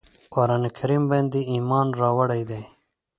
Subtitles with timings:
[0.33, 2.61] قرآن کریم باندي ایمان راوړی دی.